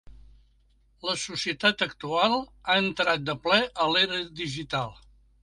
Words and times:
La 1.07 1.13
societat 1.23 1.83
actual 1.87 2.33
ha 2.39 2.79
entrat 2.85 3.29
de 3.29 3.37
ple 3.45 3.61
en 3.69 3.95
l’era 3.95 4.19
digital. 4.43 4.93